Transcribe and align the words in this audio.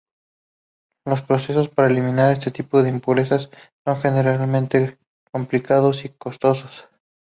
Los 1.05 1.21
procesos 1.21 1.69
para 1.69 1.87
eliminar 1.89 2.31
este 2.31 2.49
tipo 2.49 2.81
de 2.81 2.89
impurezas 2.89 3.51
son 3.85 4.01
generalmente 4.01 4.97
complicados 5.31 6.03
y 6.05 6.09
costosos. 6.09 6.85